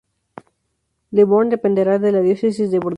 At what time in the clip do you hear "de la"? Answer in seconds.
1.99-2.21